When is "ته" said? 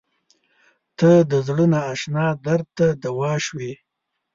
0.99-1.11, 2.77-2.85